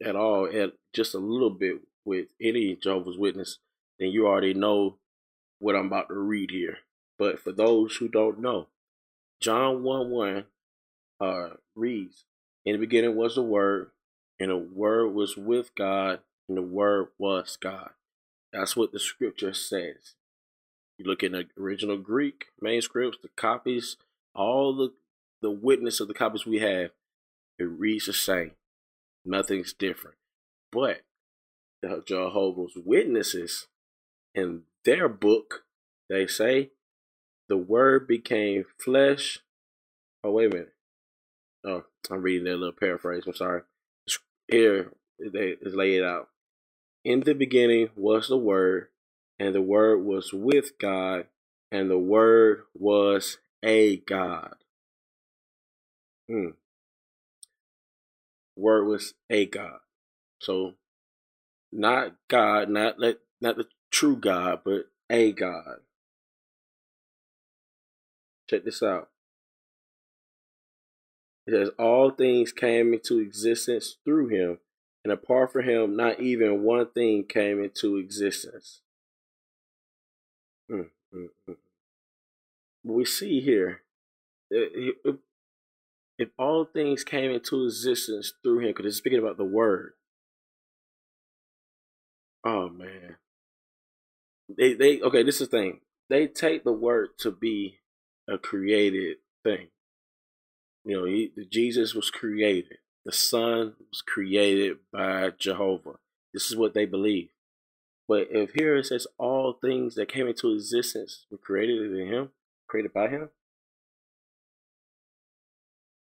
at 0.03 0.17
all, 0.17 0.47
at 0.47 0.73
just 0.95 1.15
a 1.15 1.19
little 1.19 1.51
bit 1.51 1.81
with 2.05 2.29
any 2.41 2.75
Jehovah's 2.75 3.19
Witness, 3.19 3.59
then 3.99 4.09
you 4.09 4.27
already 4.27 4.55
know 4.55 4.97
what 5.59 5.77
I'm 5.77 5.87
about 5.87 6.09
to 6.09 6.15
read 6.15 6.51
here. 6.51 6.79
But 7.19 7.41
for 7.41 7.53
those 7.53 7.97
who 7.97 8.09
don't 8.09 8.41
know, 8.41 8.69
John 9.41 9.83
1 9.83 10.11
1 10.11 10.45
uh, 11.21 11.49
reads, 11.75 12.25
In 12.65 12.73
the 12.73 12.79
beginning 12.79 13.17
was 13.17 13.35
the 13.35 13.43
Word, 13.43 13.91
and 14.41 14.51
the 14.51 14.57
Word 14.57 15.09
was 15.09 15.37
with 15.37 15.75
God, 15.75 16.21
and 16.49 16.57
the 16.57 16.63
Word 16.63 17.09
was 17.19 17.57
God. 17.61 17.91
That's 18.53 18.77
what 18.77 18.93
the 18.93 18.99
scripture 18.99 19.53
says. 19.53 20.15
You 20.99 21.05
look 21.05 21.23
in 21.23 21.33
the 21.33 21.47
original 21.59 21.99
Greek 21.99 22.47
manuscripts, 22.61 23.19
the 23.23 23.29
copies, 23.37 23.97
all 24.35 24.75
the 24.75 24.93
the 25.41 25.51
witness 25.51 26.01
of 26.01 26.09
the 26.09 26.15
copies 26.15 26.45
we 26.45 26.59
have, 26.59 26.91
it 27.59 27.65
reads 27.65 28.07
the 28.07 28.13
same. 28.13 28.53
Nothing's 29.25 29.73
different. 29.73 30.17
But 30.73 31.03
the 31.83 32.03
Jehovah's 32.05 32.73
Witnesses 32.77 33.69
in 34.35 34.63
their 34.85 35.09
book, 35.09 35.65
they 36.09 36.27
say 36.27 36.71
the 37.49 37.57
word 37.57 38.09
became 38.09 38.65
flesh. 38.79 39.39
Oh, 40.25 40.33
wait 40.33 40.47
a 40.47 40.55
minute. 40.55 40.75
Oh, 41.65 41.85
I'm 42.11 42.23
reading 42.23 42.45
their 42.45 42.57
little 42.57 42.73
paraphrase. 42.73 43.25
I'm 43.27 43.35
sorry. 43.35 43.63
Here, 44.49 44.93
they 45.19 45.57
lay 45.63 45.97
it 45.97 46.05
out. 46.05 46.29
In 47.05 47.21
the 47.21 47.35
beginning 47.35 47.91
was 47.97 48.29
the 48.29 48.37
Word, 48.37 48.89
and 49.39 49.55
the 49.55 49.63
Word 49.63 50.05
was 50.05 50.33
with 50.33 50.79
God, 50.79 51.27
and 51.71 51.91
the 51.91 51.99
Word 51.99 52.65
was 52.75 53.39
a 53.63 53.99
God. 53.99 54.55
Hmm. 56.29 56.51
Word 58.57 58.87
was 58.87 59.15
a 59.31 59.47
God. 59.47 59.79
So, 60.41 60.75
not 61.73 62.15
God, 62.29 62.69
not 62.69 62.99
let, 62.99 63.19
not 63.41 63.57
the 63.57 63.67
true 63.91 64.17
God, 64.17 64.61
but 64.65 64.87
a 65.09 65.33
God. 65.33 65.81
Check 68.49 68.65
this 68.65 68.83
out. 68.83 69.11
It 71.47 71.53
says, 71.53 71.71
All 71.79 72.11
things 72.11 72.53
came 72.53 72.93
into 72.93 73.21
existence 73.21 73.97
through 74.05 74.29
him, 74.29 74.59
and 75.05 75.13
apart 75.13 75.53
from 75.53 75.65
him, 75.65 75.97
not 75.97 76.21
even 76.21 76.63
one 76.63 76.91
thing 76.91 77.25
came 77.25 77.63
into 77.63 77.97
existence. 77.97 78.81
Mm, 80.71 80.91
mm, 81.15 81.29
mm. 81.49 81.57
We 82.85 83.05
see 83.05 83.41
here, 83.41 83.83
if, 84.51 85.17
if 86.19 86.29
all 86.39 86.65
things 86.65 87.05
came 87.05 87.31
into 87.31 87.65
existence 87.65 88.33
through 88.43 88.61
him, 88.61 88.69
because 88.69 88.87
it's 88.87 88.97
speaking 88.97 89.19
about 89.19 89.37
the 89.37 89.45
word. 89.45 89.93
Oh 92.45 92.69
man. 92.69 93.17
They 94.57 94.75
they 94.75 95.01
okay, 95.01 95.23
this 95.23 95.41
is 95.41 95.49
the 95.49 95.59
thing. 95.59 95.81
They 96.09 96.27
take 96.27 96.65
the 96.65 96.73
word 96.73 97.11
to 97.19 97.31
be 97.31 97.79
a 98.29 98.39
created 98.39 99.19
thing. 99.45 99.69
You 100.85 100.97
know, 100.97 101.05
he, 101.05 101.31
Jesus 101.51 101.95
was 101.95 102.11
created. 102.11 102.79
The 103.09 103.15
Son 103.15 103.73
was 103.89 104.03
created 104.03 104.81
by 104.93 105.31
Jehovah. 105.39 105.95
This 106.35 106.51
is 106.51 106.57
what 106.57 106.75
they 106.75 106.85
believe. 106.85 107.31
But 108.07 108.29
if 108.31 108.53
here 108.53 108.77
it 108.77 108.85
says 108.85 109.07
all 109.17 109.55
things 109.55 109.95
that 109.95 110.13
came 110.13 110.29
into 110.29 110.53
existence 110.53 111.25
were 111.31 111.39
created 111.39 111.91
in 111.91 112.07
Him, 112.07 112.29
created 112.67 112.93
by 112.93 113.09
Him, 113.09 113.31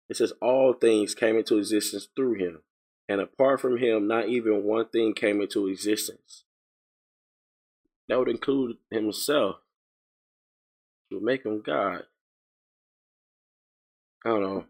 it 0.10 0.18
says 0.18 0.34
all 0.42 0.74
things 0.74 1.16
came 1.16 1.38
into 1.38 1.58
existence 1.58 2.10
through 2.14 2.34
Him. 2.34 2.64
And 3.08 3.22
apart 3.22 3.62
from 3.62 3.78
Him, 3.78 4.06
not 4.06 4.28
even 4.28 4.66
one 4.66 4.90
thing 4.90 5.14
came 5.14 5.40
into 5.40 5.70
existence. 5.70 6.44
That 8.10 8.20
would 8.20 8.28
include 8.28 8.80
Himself. 8.92 9.62
It 11.10 11.14
would 11.14 11.24
make 11.24 11.46
Him 11.46 11.62
God. 11.66 12.04
I 14.26 14.30
don't 14.32 14.42
know. 14.42 14.66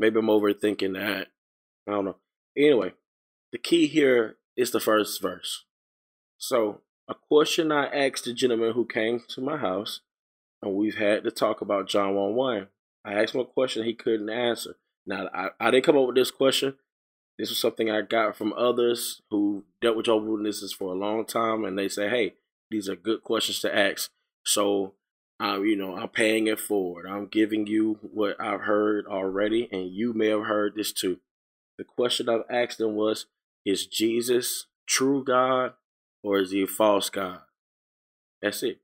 Maybe 0.00 0.18
I'm 0.18 0.26
overthinking 0.26 0.94
that. 0.94 1.28
I 1.88 1.92
don't 1.92 2.04
know. 2.04 2.16
Anyway, 2.56 2.92
the 3.52 3.58
key 3.58 3.86
here 3.86 4.36
is 4.56 4.70
the 4.70 4.80
first 4.80 5.20
verse. 5.20 5.64
So, 6.38 6.80
a 7.08 7.14
question 7.14 7.72
I 7.72 7.86
asked 7.86 8.24
the 8.24 8.32
gentleman 8.32 8.72
who 8.72 8.86
came 8.86 9.22
to 9.28 9.40
my 9.40 9.56
house, 9.56 10.00
and 10.62 10.74
we've 10.74 10.96
had 10.96 11.24
to 11.24 11.30
talk 11.30 11.60
about 11.60 11.88
John 11.88 12.14
1 12.14 12.34
1. 12.34 12.66
I 13.04 13.14
asked 13.14 13.34
him 13.34 13.40
a 13.40 13.44
question 13.44 13.84
he 13.84 13.94
couldn't 13.94 14.30
answer. 14.30 14.76
Now, 15.06 15.28
I, 15.34 15.48
I 15.58 15.70
didn't 15.70 15.84
come 15.84 15.96
up 15.96 16.06
with 16.06 16.16
this 16.16 16.30
question. 16.30 16.76
This 17.38 17.48
was 17.48 17.60
something 17.60 17.90
I 17.90 18.02
got 18.02 18.36
from 18.36 18.52
others 18.52 19.22
who 19.30 19.64
dealt 19.80 19.96
with 19.96 20.06
Jehovah's 20.06 20.28
Witnesses 20.28 20.72
for 20.72 20.92
a 20.92 20.98
long 20.98 21.24
time, 21.24 21.64
and 21.64 21.78
they 21.78 21.88
say, 21.88 22.08
hey, 22.08 22.34
these 22.70 22.88
are 22.88 22.96
good 22.96 23.22
questions 23.22 23.60
to 23.60 23.74
ask. 23.74 24.10
So, 24.44 24.94
um, 25.40 25.64
you 25.64 25.74
know, 25.74 25.96
I'm 25.96 26.10
paying 26.10 26.46
it 26.46 26.60
forward. 26.60 27.06
I'm 27.06 27.26
giving 27.26 27.66
you 27.66 27.98
what 28.02 28.38
I've 28.38 28.60
heard 28.62 29.06
already, 29.06 29.68
and 29.72 29.90
you 29.90 30.12
may 30.12 30.28
have 30.28 30.44
heard 30.44 30.74
this 30.76 30.92
too. 30.92 31.18
The 31.80 31.84
question 31.84 32.28
I've 32.28 32.44
asked 32.50 32.76
them 32.76 32.94
was 32.94 33.24
Is 33.64 33.86
Jesus 33.86 34.66
true 34.86 35.24
God 35.24 35.72
or 36.22 36.38
is 36.38 36.50
he 36.50 36.64
a 36.64 36.66
false 36.66 37.08
God? 37.08 37.38
That's 38.42 38.62
it. 38.62 38.80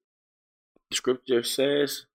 the 0.89 0.97
scripture 0.97 1.43
says 1.43 2.07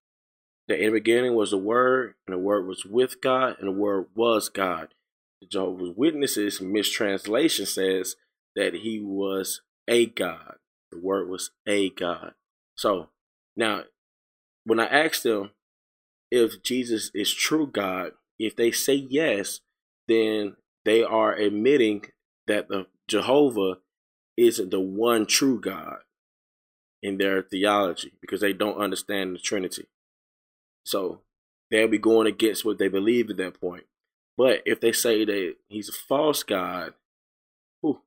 that 0.67 0.79
in 0.79 0.85
the 0.85 0.99
beginning 0.99 1.35
was 1.35 1.51
the 1.51 1.57
Word, 1.59 2.15
and 2.25 2.33
the 2.33 2.39
Word 2.39 2.65
was 2.65 2.83
with 2.83 3.21
God, 3.21 3.57
and 3.59 3.67
the 3.67 3.79
Word 3.79 4.07
was 4.15 4.49
God. 4.49 4.95
The 5.39 5.45
Jehovah's 5.49 5.95
Witnesses 5.95 6.59
mistranslation 6.59 7.67
says 7.67 8.15
that 8.55 8.73
he 8.73 8.99
was 8.99 9.61
a 9.87 10.07
God. 10.07 10.55
The 10.91 10.97
Word 10.97 11.29
was 11.29 11.51
a 11.67 11.91
God. 11.91 12.33
So 12.73 13.09
now, 13.55 13.83
when 14.63 14.79
I 14.79 14.85
asked 14.85 15.21
them 15.21 15.51
if 16.31 16.63
Jesus 16.63 17.11
is 17.13 17.31
true 17.31 17.67
God, 17.67 18.13
if 18.39 18.55
they 18.55 18.71
say 18.71 18.95
yes, 18.95 19.59
then 20.07 20.55
they 20.85 21.03
are 21.03 21.33
admitting 21.33 22.05
that 22.47 22.67
the 22.67 22.87
Jehovah 23.07 23.77
isn't 24.37 24.71
the 24.71 24.79
one 24.79 25.25
true 25.25 25.59
God 25.59 25.99
in 27.01 27.17
their 27.17 27.41
theology 27.41 28.13
because 28.21 28.41
they 28.41 28.53
don't 28.53 28.77
understand 28.77 29.35
the 29.35 29.39
Trinity. 29.39 29.87
So 30.83 31.21
they'll 31.69 31.87
be 31.87 31.97
going 31.97 32.27
against 32.27 32.65
what 32.65 32.77
they 32.79 32.87
believe 32.87 33.29
at 33.29 33.37
that 33.37 33.59
point. 33.59 33.83
But 34.37 34.61
if 34.65 34.79
they 34.79 34.91
say 34.91 35.25
that 35.25 35.55
he's 35.67 35.89
a 35.89 35.93
false 35.93 36.43
God, 36.43 36.93
whew, 37.81 38.01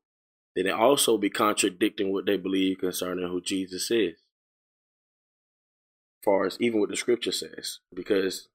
then 0.57 0.65
they 0.65 0.71
also 0.71 1.19
be 1.19 1.31
contradicting 1.31 2.13
what 2.13 2.27
they 2.27 2.37
believe 2.37 2.79
concerning 2.79 3.29
who 3.29 3.41
Jesus 3.41 3.91
is. 3.91 4.15
As 6.21 6.25
far 6.25 6.47
as 6.47 6.57
even 6.61 6.81
what 6.81 6.89
the 6.89 6.97
scripture 6.97 7.33
says, 7.33 7.81
because 7.95 8.49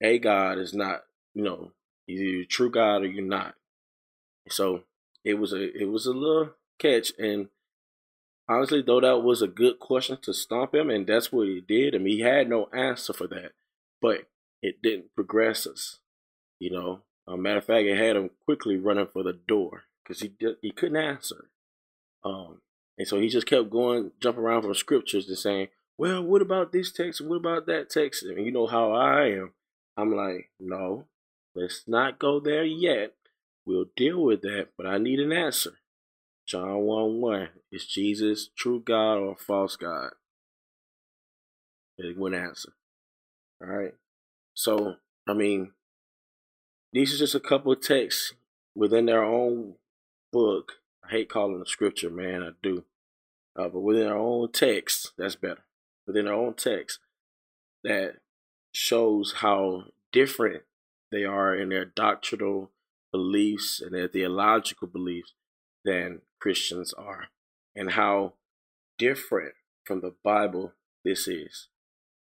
a 0.00 0.18
God 0.18 0.58
is 0.58 0.72
not, 0.72 1.02
you 1.34 1.42
know, 1.42 1.72
you're 2.18 2.44
true 2.44 2.70
God 2.70 3.02
or 3.02 3.06
you're 3.06 3.24
not. 3.24 3.54
So 4.48 4.84
it 5.24 5.34
was 5.34 5.52
a 5.52 5.76
it 5.76 5.88
was 5.88 6.06
a 6.06 6.12
little 6.12 6.50
catch, 6.78 7.12
and 7.18 7.48
honestly, 8.48 8.82
though 8.82 9.00
that 9.00 9.22
was 9.22 9.42
a 9.42 9.46
good 9.46 9.78
question 9.78 10.18
to 10.22 10.34
stomp 10.34 10.74
him, 10.74 10.90
and 10.90 11.06
that's 11.06 11.32
what 11.32 11.46
he 11.46 11.60
did. 11.60 11.94
I 11.94 11.98
mean, 11.98 12.18
he 12.18 12.22
had 12.22 12.48
no 12.48 12.68
answer 12.72 13.12
for 13.12 13.26
that, 13.28 13.52
but 14.00 14.28
it 14.62 14.82
didn't 14.82 15.14
progress 15.14 15.66
us. 15.66 15.98
You 16.58 16.70
know, 16.70 17.00
a 17.26 17.36
matter 17.36 17.58
of 17.58 17.64
fact, 17.64 17.86
it 17.86 17.96
had 17.96 18.16
him 18.16 18.30
quickly 18.44 18.76
running 18.76 19.06
for 19.06 19.22
the 19.22 19.32
door 19.32 19.82
because 20.02 20.20
he 20.20 20.28
did, 20.28 20.56
he 20.62 20.70
couldn't 20.70 20.96
answer. 20.96 21.48
Um, 22.24 22.60
and 22.98 23.06
so 23.06 23.18
he 23.20 23.28
just 23.28 23.46
kept 23.46 23.70
going, 23.70 24.12
jumping 24.20 24.44
around 24.44 24.62
from 24.62 24.74
scriptures 24.74 25.28
and 25.28 25.38
saying, 25.38 25.68
"Well, 25.96 26.22
what 26.22 26.42
about 26.42 26.72
this 26.72 26.92
text? 26.92 27.20
What 27.20 27.36
about 27.36 27.66
that 27.66 27.90
text?" 27.90 28.22
And 28.22 28.44
you 28.44 28.52
know 28.52 28.66
how 28.66 28.92
I 28.92 29.28
am. 29.28 29.52
I'm 29.96 30.14
like, 30.14 30.50
no, 30.58 31.04
let's 31.54 31.84
not 31.86 32.18
go 32.18 32.40
there 32.40 32.64
yet. 32.64 33.14
We'll 33.64 33.86
deal 33.96 34.22
with 34.22 34.42
that, 34.42 34.68
but 34.76 34.86
I 34.86 34.98
need 34.98 35.20
an 35.20 35.32
answer. 35.32 35.78
John 36.46 36.80
1 36.80 37.20
1. 37.20 37.48
Is 37.70 37.86
Jesus 37.86 38.50
true 38.56 38.80
God 38.80 39.18
or 39.18 39.36
false 39.36 39.76
God? 39.76 40.10
It 41.96 42.18
would 42.18 42.34
answer. 42.34 42.72
All 43.60 43.68
right. 43.68 43.94
So, 44.54 44.96
I 45.28 45.34
mean, 45.34 45.72
these 46.92 47.14
are 47.14 47.18
just 47.18 47.34
a 47.34 47.40
couple 47.40 47.72
of 47.72 47.80
texts 47.80 48.34
within 48.74 49.06
their 49.06 49.24
own 49.24 49.74
book. 50.32 50.72
I 51.04 51.10
hate 51.10 51.28
calling 51.28 51.60
the 51.60 51.66
scripture, 51.66 52.10
man. 52.10 52.42
I 52.42 52.50
do. 52.62 52.84
Uh, 53.54 53.68
but 53.68 53.80
within 53.80 54.06
their 54.06 54.16
own 54.16 54.50
text, 54.50 55.12
that's 55.16 55.36
better. 55.36 55.62
Within 56.06 56.24
their 56.24 56.34
own 56.34 56.54
text, 56.54 56.98
that 57.84 58.16
shows 58.72 59.34
how 59.38 59.84
different 60.10 60.62
they 61.12 61.24
are 61.24 61.54
in 61.54 61.68
their 61.68 61.84
doctrinal 61.84 62.70
beliefs 63.12 63.80
and 63.80 63.94
their 63.94 64.08
theological 64.08 64.88
beliefs 64.88 65.34
than 65.84 66.22
Christians 66.40 66.92
are, 66.94 67.28
and 67.76 67.92
how 67.92 68.32
different 68.98 69.54
from 69.84 70.00
the 70.00 70.14
Bible 70.24 70.72
this 71.04 71.28
is. 71.28 71.68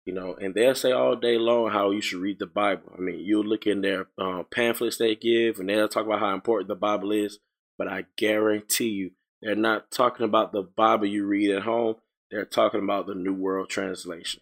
You 0.05 0.13
know, 0.13 0.34
and 0.34 0.55
they'll 0.55 0.74
say 0.74 0.91
all 0.91 1.15
day 1.15 1.38
long 1.38 1.69
how 1.69 1.91
you 1.91 2.01
should 2.01 2.22
read 2.22 2.39
the 2.39 2.48
Bible. 2.48 2.93
I 2.98 3.00
mean, 3.00 3.19
you'll 3.19 3.46
look 3.46 3.67
in 3.67 3.81
their 3.81 4.07
um, 4.18 4.46
pamphlets 4.51 4.98
they 4.98 5.14
give, 5.16 5.59
and 5.59 5.70
they'll 5.70 5.87
talk 5.87 6.05
about 6.05 6.20
how 6.20 6.33
important 6.33 6.68
the 6.68 6.75
Bible 6.75 7.11
is. 7.11 7.37
But 7.77 7.87
I 7.87 8.05
guarantee 8.18 8.90
you, 8.90 9.11
they're 9.42 9.55
not 9.55 9.92
talking 9.92 10.25
about 10.25 10.51
the 10.51 10.64
Bible 10.64 11.05
you 11.05 11.25
read 11.25 11.51
at 11.51 11.64
home. 11.64 11.96
They're 12.31 12.46
talking 12.46 12.81
about 12.81 13.05
the 13.05 13.14
New 13.14 13.33
World 13.33 13.70
Translation. 13.70 14.42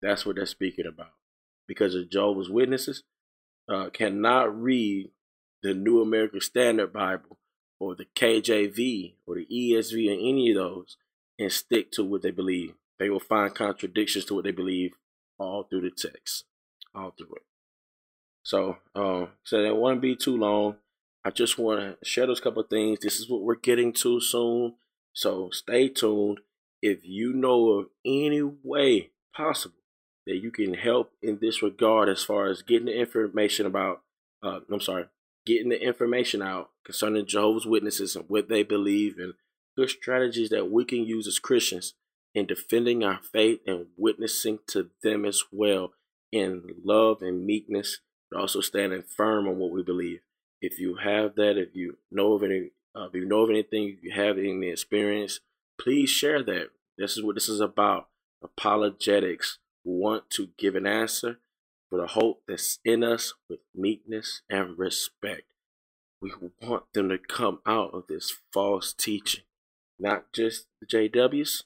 That's 0.00 0.24
what 0.24 0.36
they're 0.36 0.46
speaking 0.46 0.86
about. 0.86 1.12
Because 1.66 1.94
the 1.94 2.04
Jehovah's 2.04 2.50
Witnesses 2.50 3.02
uh, 3.72 3.90
cannot 3.90 4.60
read 4.60 5.10
the 5.62 5.74
New 5.74 6.00
American 6.00 6.40
Standard 6.40 6.92
Bible 6.92 7.38
or 7.78 7.94
the 7.94 8.06
KJV 8.16 9.14
or 9.26 9.36
the 9.36 9.46
ESV 9.46 10.08
or 10.08 10.12
any 10.12 10.50
of 10.50 10.56
those 10.56 10.96
and 11.38 11.50
stick 11.50 11.90
to 11.92 12.04
what 12.04 12.22
they 12.22 12.30
believe. 12.30 12.74
They 12.98 13.10
will 13.10 13.20
find 13.20 13.54
contradictions 13.54 14.24
to 14.26 14.34
what 14.34 14.44
they 14.44 14.52
believe 14.52 14.92
all 15.38 15.64
through 15.64 15.82
the 15.82 15.90
text, 15.90 16.44
all 16.94 17.12
through 17.16 17.34
it. 17.36 17.42
So, 18.44 18.78
um, 18.94 19.28
so 19.44 19.62
that 19.62 19.76
won't 19.76 20.00
be 20.00 20.16
too 20.16 20.36
long. 20.36 20.76
I 21.24 21.30
just 21.30 21.58
want 21.58 21.80
to 21.80 22.04
share 22.04 22.26
those 22.26 22.40
couple 22.40 22.62
things. 22.64 22.98
This 23.00 23.20
is 23.20 23.28
what 23.28 23.42
we're 23.42 23.54
getting 23.54 23.92
to 23.94 24.20
soon. 24.20 24.74
So 25.12 25.50
stay 25.50 25.88
tuned. 25.88 26.40
If 26.80 27.00
you 27.04 27.32
know 27.32 27.70
of 27.70 27.86
any 28.04 28.42
way 28.42 29.10
possible 29.34 29.81
that 30.26 30.36
you 30.36 30.50
can 30.50 30.74
help 30.74 31.12
in 31.22 31.38
this 31.40 31.62
regard, 31.62 32.08
as 32.08 32.22
far 32.22 32.46
as 32.46 32.62
getting 32.62 32.86
the 32.86 32.98
information 32.98 33.66
about, 33.66 34.02
uh, 34.42 34.60
I'm 34.70 34.80
sorry, 34.80 35.06
getting 35.44 35.70
the 35.70 35.82
information 35.82 36.42
out 36.42 36.70
concerning 36.84 37.26
Jehovah's 37.26 37.66
Witnesses 37.66 38.14
and 38.14 38.24
what 38.28 38.48
they 38.48 38.62
believe 38.62 39.18
and 39.18 39.34
good 39.76 39.90
strategies 39.90 40.50
that 40.50 40.70
we 40.70 40.84
can 40.84 41.04
use 41.04 41.26
as 41.26 41.38
Christians 41.38 41.94
in 42.34 42.46
defending 42.46 43.04
our 43.04 43.20
faith 43.32 43.60
and 43.66 43.86
witnessing 43.96 44.58
to 44.68 44.90
them 45.02 45.24
as 45.24 45.42
well 45.50 45.92
in 46.30 46.62
love 46.84 47.20
and 47.20 47.44
meekness, 47.44 47.98
but 48.30 48.40
also 48.40 48.60
standing 48.60 49.02
firm 49.02 49.46
on 49.46 49.58
what 49.58 49.70
we 49.70 49.82
believe. 49.82 50.20
If 50.60 50.78
you 50.78 50.96
have 51.02 51.34
that, 51.34 51.58
if 51.58 51.74
you 51.74 51.98
know 52.10 52.34
of 52.34 52.42
any, 52.42 52.70
uh, 52.96 53.06
if 53.06 53.14
you 53.14 53.24
know 53.24 53.40
of 53.40 53.50
anything, 53.50 53.96
if 53.98 54.04
you 54.04 54.12
have 54.12 54.38
any 54.38 54.68
experience, 54.70 55.40
please 55.78 56.08
share 56.08 56.42
that. 56.44 56.68
This 56.96 57.16
is 57.16 57.22
what 57.22 57.34
this 57.34 57.48
is 57.48 57.60
about. 57.60 58.08
Apologetics. 58.42 59.58
Want 59.84 60.30
to 60.30 60.50
give 60.58 60.74
an 60.74 60.86
answer 60.86 61.38
for 61.90 61.98
the 61.98 62.08
hope 62.08 62.42
that's 62.46 62.78
in 62.84 63.02
us 63.02 63.34
with 63.48 63.60
meekness 63.74 64.42
and 64.48 64.78
respect. 64.78 65.42
We 66.20 66.32
want 66.60 66.84
them 66.94 67.08
to 67.08 67.18
come 67.18 67.58
out 67.66 67.92
of 67.92 68.06
this 68.08 68.32
false 68.52 68.92
teaching, 68.92 69.44
not 69.98 70.32
just 70.32 70.66
the 70.80 70.86
JWs, 70.86 71.64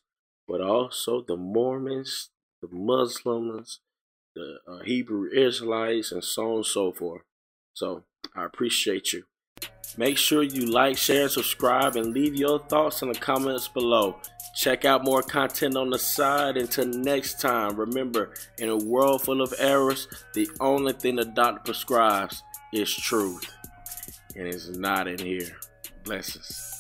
but 0.49 0.61
also 0.61 1.21
the 1.21 1.37
Mormons, 1.37 2.31
the 2.63 2.69
Muslims, 2.71 3.81
the 4.35 4.59
uh, 4.67 4.79
Hebrew 4.81 5.29
Israelites, 5.31 6.11
and 6.11 6.25
so 6.25 6.51
on 6.51 6.57
and 6.57 6.67
so 6.67 6.93
forth. 6.93 7.23
So 7.75 8.05
I 8.35 8.45
appreciate 8.45 9.13
you. 9.13 9.25
Make 9.99 10.19
sure 10.19 10.43
you 10.43 10.67
like, 10.67 10.99
share, 10.99 11.23
and 11.23 11.31
subscribe, 11.31 11.97
and 11.97 12.13
leave 12.13 12.35
your 12.35 12.59
thoughts 12.59 13.01
in 13.01 13.09
the 13.09 13.19
comments 13.19 13.67
below. 13.67 14.21
Check 14.55 14.85
out 14.85 15.05
more 15.05 15.23
content 15.23 15.77
on 15.77 15.91
the 15.91 15.99
side. 15.99 16.57
Until 16.57 16.87
next 16.87 17.41
time, 17.41 17.77
remember, 17.77 18.35
in 18.59 18.69
a 18.69 18.77
world 18.77 19.23
full 19.23 19.41
of 19.41 19.55
errors, 19.59 20.09
the 20.35 20.49
only 20.61 20.93
thing 20.93 21.17
the 21.17 21.25
doctor 21.25 21.63
prescribes 21.65 22.43
is 22.73 22.95
truth. 22.95 23.51
And 24.35 24.47
it's 24.47 24.69
not 24.69 25.09
in 25.09 25.19
here. 25.19 25.57
Blessings. 26.05 26.76